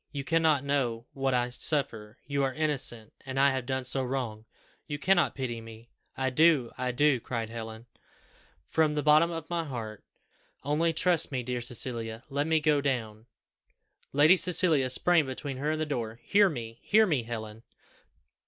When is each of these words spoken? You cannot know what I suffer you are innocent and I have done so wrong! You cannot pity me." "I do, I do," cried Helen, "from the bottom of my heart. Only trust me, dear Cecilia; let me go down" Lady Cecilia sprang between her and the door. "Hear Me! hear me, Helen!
You 0.11 0.23
cannot 0.23 0.63
know 0.63 1.05
what 1.13 1.35
I 1.35 1.51
suffer 1.51 2.17
you 2.25 2.41
are 2.43 2.55
innocent 2.55 3.13
and 3.23 3.39
I 3.39 3.51
have 3.51 3.67
done 3.67 3.83
so 3.83 4.01
wrong! 4.03 4.45
You 4.87 4.97
cannot 4.97 5.35
pity 5.35 5.61
me." 5.61 5.91
"I 6.17 6.31
do, 6.31 6.71
I 6.75 6.89
do," 6.91 7.19
cried 7.19 7.51
Helen, 7.51 7.85
"from 8.65 8.95
the 8.95 9.03
bottom 9.03 9.29
of 9.29 9.47
my 9.47 9.63
heart. 9.63 10.03
Only 10.63 10.91
trust 10.91 11.31
me, 11.31 11.43
dear 11.43 11.61
Cecilia; 11.61 12.23
let 12.29 12.47
me 12.47 12.59
go 12.59 12.81
down" 12.81 13.27
Lady 14.11 14.37
Cecilia 14.37 14.89
sprang 14.89 15.27
between 15.27 15.57
her 15.57 15.69
and 15.69 15.79
the 15.81 15.85
door. 15.85 16.19
"Hear 16.23 16.49
Me! 16.49 16.79
hear 16.81 17.05
me, 17.05 17.21
Helen! 17.21 17.61